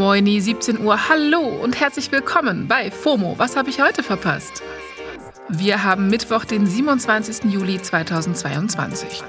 [0.00, 3.34] Moini, 17 Uhr, hallo und herzlich willkommen bei FOMO.
[3.36, 4.62] Was habe ich heute verpasst?
[5.50, 7.52] Wir haben Mittwoch, den 27.
[7.52, 9.22] Juli 2022.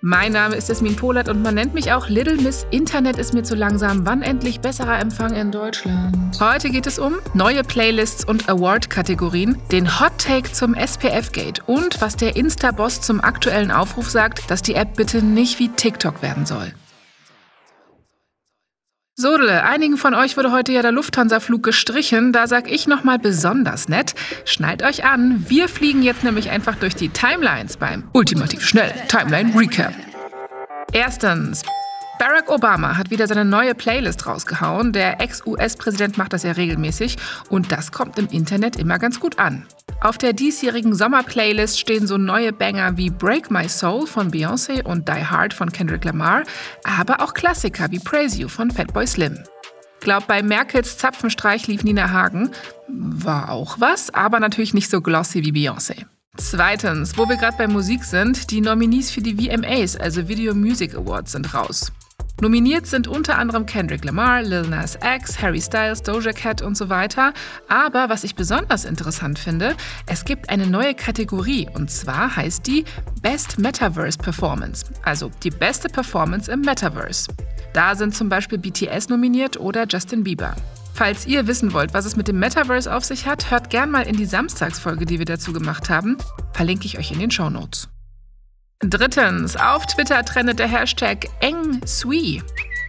[0.00, 3.42] Mein Name ist Esmin Polat und man nennt mich auch Little Miss Internet ist mir
[3.42, 4.06] zu langsam.
[4.06, 6.40] Wann endlich besserer Empfang in Deutschland?
[6.40, 12.16] Heute geht es um neue Playlists und Award-Kategorien, den Hot Take zum SPF-Gate und was
[12.16, 16.72] der Insta-Boss zum aktuellen Aufruf sagt, dass die App bitte nicht wie TikTok werden soll.
[19.14, 22.32] Sodele, einigen von euch wurde heute ja der Lufthansa-Flug gestrichen.
[22.32, 24.14] Da sag ich nochmal besonders nett.
[24.46, 29.54] Schnallt euch an, wir fliegen jetzt nämlich einfach durch die Timelines beim ultimativ schnell Timeline
[29.54, 29.92] Recap.
[30.92, 31.62] Erstens,
[32.18, 34.94] Barack Obama hat wieder seine neue Playlist rausgehauen.
[34.94, 37.16] Der Ex-US-Präsident macht das ja regelmäßig
[37.50, 39.66] und das kommt im Internet immer ganz gut an.
[40.02, 45.06] Auf der diesjährigen Sommer-Playlist stehen so neue Banger wie Break My Soul von Beyoncé und
[45.06, 46.42] Die Hard von Kendrick Lamar,
[46.82, 49.38] aber auch Klassiker wie Praise You von Fatboy Slim.
[50.00, 52.50] Glaub, bei Merkels Zapfenstreich lief Nina Hagen.
[52.88, 56.04] War auch was, aber natürlich nicht so glossy wie Beyoncé.
[56.36, 60.96] Zweitens, wo wir gerade bei Musik sind, die Nominees für die VMAs, also Video Music
[60.96, 61.92] Awards, sind raus.
[62.42, 66.88] Nominiert sind unter anderem Kendrick Lamar, Lil Nas X, Harry Styles, Doja Cat und so
[66.88, 67.32] weiter.
[67.68, 69.76] Aber was ich besonders interessant finde,
[70.06, 72.84] es gibt eine neue Kategorie und zwar heißt die
[73.22, 77.28] Best Metaverse Performance, also die beste Performance im Metaverse.
[77.74, 80.56] Da sind zum Beispiel BTS nominiert oder Justin Bieber.
[80.94, 84.02] Falls ihr wissen wollt, was es mit dem Metaverse auf sich hat, hört gern mal
[84.02, 86.18] in die Samstagsfolge, die wir dazu gemacht haben.
[86.54, 87.91] Verlinke ich euch in den Show Notes.
[88.84, 92.42] Drittens, auf Twitter trendet der Hashtag EngSui,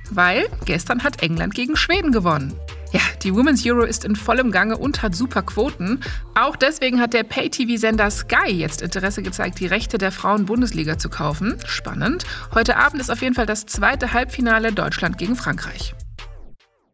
[0.09, 2.53] weil gestern hat England gegen Schweden gewonnen.
[2.91, 5.99] Ja, die Women's Euro ist in vollem Gange und hat super Quoten.
[6.33, 11.57] Auch deswegen hat der Pay-TV-Sender Sky jetzt Interesse gezeigt, die Rechte der Frauen-Bundesliga zu kaufen.
[11.67, 12.25] Spannend.
[12.55, 15.93] Heute Abend ist auf jeden Fall das zweite Halbfinale Deutschland gegen Frankreich.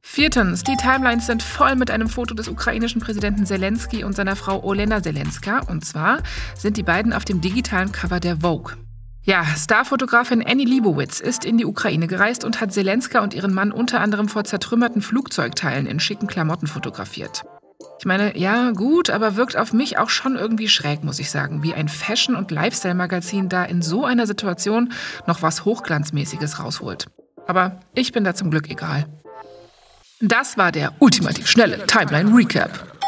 [0.01, 4.61] Viertens, die Timelines sind voll mit einem Foto des ukrainischen Präsidenten Zelensky und seiner Frau
[4.61, 5.59] Olena Zelenska.
[5.59, 6.21] Und zwar
[6.57, 8.75] sind die beiden auf dem digitalen Cover der Vogue.
[9.23, 13.71] Ja, Starfotografin Annie Liebowitz ist in die Ukraine gereist und hat Zelenska und ihren Mann
[13.71, 17.43] unter anderem vor zertrümmerten Flugzeugteilen in schicken Klamotten fotografiert.
[17.99, 21.63] Ich meine, ja, gut, aber wirkt auf mich auch schon irgendwie schräg, muss ich sagen,
[21.63, 24.93] wie ein Fashion- und Lifestyle-Magazin da in so einer Situation
[25.27, 27.07] noch was Hochglanzmäßiges rausholt.
[27.45, 29.05] Aber ich bin da zum Glück egal.
[30.21, 32.98] Das war der ultimativ schnelle Timeline Recap.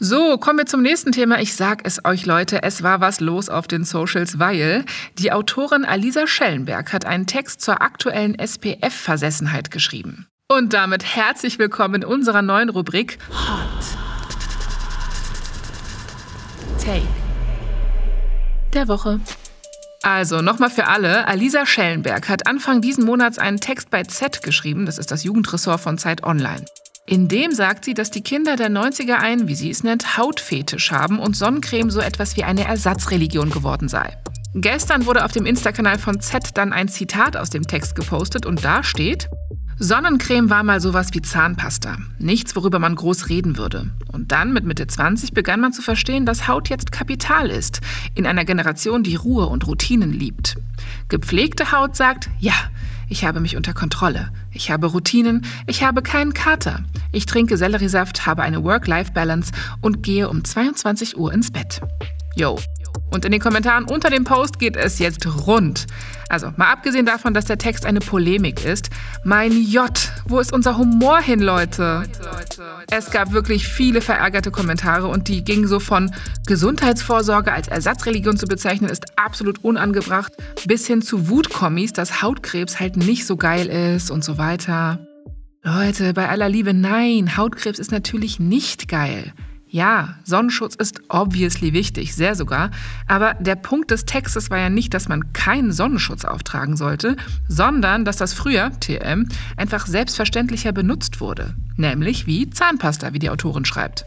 [0.00, 1.40] So, kommen wir zum nächsten Thema.
[1.40, 4.84] Ich sag es euch, Leute, es war was los auf den Socials, weil
[5.18, 10.26] die Autorin Alisa Schellenberg hat einen Text zur aktuellen SPF-Versessenheit geschrieben.
[10.48, 13.84] Und damit herzlich willkommen in unserer neuen Rubrik Hot
[16.84, 17.06] Take
[18.74, 19.20] der Woche.
[20.02, 21.28] Also, nochmal für alle.
[21.28, 25.80] Alisa Schellenberg hat Anfang diesen Monats einen Text bei Z geschrieben, das ist das Jugendressort
[25.80, 26.64] von Zeit Online.
[27.06, 30.90] In dem sagt sie, dass die Kinder der 90er einen, wie sie es nennt, Hautfetisch
[30.90, 34.16] haben und Sonnencreme so etwas wie eine Ersatzreligion geworden sei.
[34.54, 38.64] Gestern wurde auf dem Insta-Kanal von Z dann ein Zitat aus dem Text gepostet und
[38.64, 39.28] da steht:
[39.78, 41.98] Sonnencreme war mal sowas wie Zahnpasta.
[42.18, 43.90] Nichts, worüber man groß reden würde.
[44.10, 47.80] Und dann, mit Mitte 20, begann man zu verstehen, dass Haut jetzt Kapital ist.
[48.14, 50.56] In einer Generation, die Ruhe und Routinen liebt.
[51.08, 52.54] Gepflegte Haut sagt, ja,
[53.08, 54.30] ich habe mich unter Kontrolle.
[54.52, 55.44] Ich habe Routinen.
[55.66, 56.84] Ich habe keinen Kater.
[57.12, 61.80] Ich trinke Selleriesaft, habe eine Work-Life-Balance und gehe um 22 Uhr ins Bett.
[62.36, 62.58] Yo.
[63.10, 65.86] Und in den Kommentaren unter dem Post geht es jetzt rund.
[66.28, 68.90] Also, mal abgesehen davon, dass der Text eine Polemik ist.
[69.24, 69.88] Mein J,
[70.26, 72.04] wo ist unser Humor hin, Leute?
[72.90, 76.12] Es gab wirklich viele verärgerte Kommentare und die gingen so von
[76.46, 80.32] Gesundheitsvorsorge als Ersatzreligion zu bezeichnen, ist absolut unangebracht,
[80.66, 84.98] bis hin zu Wutkommis, dass Hautkrebs halt nicht so geil ist und so weiter.
[85.62, 89.32] Leute, bei aller Liebe, nein, Hautkrebs ist natürlich nicht geil.
[89.74, 92.70] Ja, Sonnenschutz ist obviously wichtig, sehr sogar.
[93.08, 97.16] Aber der Punkt des Textes war ja nicht, dass man keinen Sonnenschutz auftragen sollte,
[97.48, 99.26] sondern dass das früher, TM,
[99.56, 101.56] einfach selbstverständlicher benutzt wurde.
[101.76, 104.04] Nämlich wie Zahnpasta, wie die Autorin schreibt.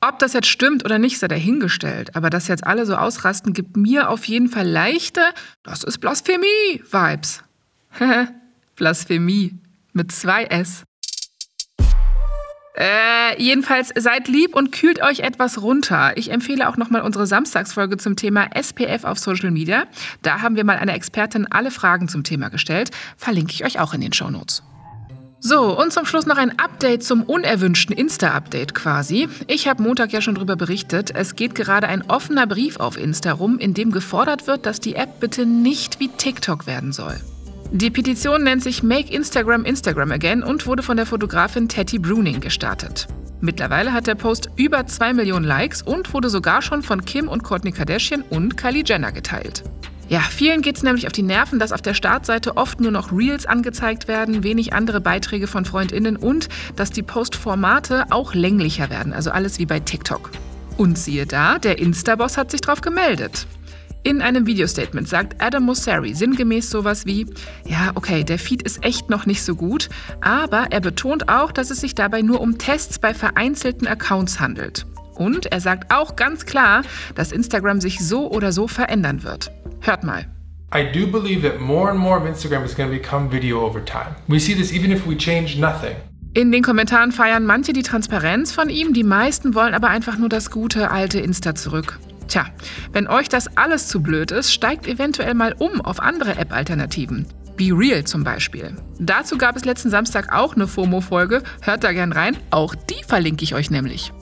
[0.00, 2.16] Ob das jetzt stimmt oder nicht, sei dahingestellt.
[2.16, 5.20] Aber dass jetzt alle so ausrasten, gibt mir auf jeden Fall leichte,
[5.62, 7.44] das ist Blasphemie-Vibes.
[8.74, 9.60] Blasphemie
[9.92, 10.82] mit zwei S.
[12.78, 16.12] Äh, jedenfalls seid lieb und kühlt euch etwas runter.
[16.16, 19.84] Ich empfehle auch nochmal unsere Samstagsfolge zum Thema SPF auf Social Media.
[20.22, 22.90] Da haben wir mal einer Expertin alle Fragen zum Thema gestellt.
[23.16, 24.62] Verlinke ich euch auch in den Show Notes.
[25.40, 29.28] So, und zum Schluss noch ein Update zum unerwünschten Insta-Update quasi.
[29.48, 31.12] Ich habe Montag ja schon darüber berichtet.
[31.14, 34.94] Es geht gerade ein offener Brief auf Insta rum, in dem gefordert wird, dass die
[34.94, 37.20] App bitte nicht wie TikTok werden soll.
[37.70, 42.40] Die Petition nennt sich Make Instagram Instagram Again und wurde von der Fotografin Teddy Bruning
[42.40, 43.06] gestartet.
[43.42, 47.44] Mittlerweile hat der Post über 2 Millionen Likes und wurde sogar schon von Kim und
[47.44, 49.64] Kourtney Kardashian und Kylie Jenner geteilt.
[50.08, 53.12] Ja, vielen geht es nämlich auf die Nerven, dass auf der Startseite oft nur noch
[53.12, 59.12] Reels angezeigt werden, wenig andere Beiträge von FreundInnen und dass die Postformate auch länglicher werden,
[59.12, 60.30] also alles wie bei TikTok.
[60.78, 63.46] Und siehe da, der Insta-Boss hat sich drauf gemeldet.
[64.04, 67.26] In einem Videostatement sagt Adam Mosseri sinngemäß sowas wie,
[67.66, 69.88] ja, okay, der Feed ist echt noch nicht so gut,
[70.20, 74.86] aber er betont auch, dass es sich dabei nur um Tests bei vereinzelten Accounts handelt.
[75.16, 76.82] Und er sagt auch ganz klar,
[77.16, 79.50] dass Instagram sich so oder so verändern wird.
[79.80, 80.26] Hört mal.
[80.74, 83.84] I do believe that more and more of Instagram is going to become video over
[83.84, 84.14] time.
[84.28, 85.96] We see this even if we change nothing.
[86.34, 90.28] In den Kommentaren feiern manche die Transparenz von ihm, die meisten wollen aber einfach nur
[90.28, 91.98] das gute alte Insta zurück.
[92.28, 92.46] Tja,
[92.92, 97.26] wenn euch das alles zu blöd ist, steigt eventuell mal um auf andere App-Alternativen.
[97.56, 98.76] Be Real zum Beispiel.
[99.00, 101.42] Dazu gab es letzten Samstag auch eine FOMO-Folge.
[101.62, 102.36] Hört da gern rein.
[102.50, 104.12] Auch die verlinke ich euch nämlich.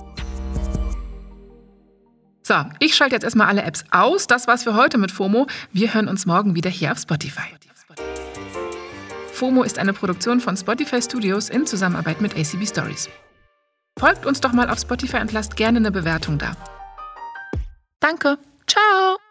[2.43, 4.26] So, ich schalte jetzt erstmal alle Apps aus.
[4.29, 5.49] Das war's für heute mit FOMO.
[5.73, 7.49] Wir hören uns morgen wieder hier auf Spotify.
[9.32, 13.11] FOMO ist eine Produktion von Spotify Studios in Zusammenarbeit mit ACB Stories.
[13.99, 16.56] Folgt uns doch mal auf Spotify und lasst gerne eine Bewertung da.
[18.06, 18.38] Danke.
[18.69, 19.25] Ciao.